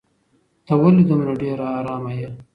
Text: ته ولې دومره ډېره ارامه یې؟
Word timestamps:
ته 0.65 0.73
ولې 0.81 1.03
دومره 1.09 1.33
ډېره 1.41 1.67
ارامه 1.79 2.11
یې؟ 2.19 2.29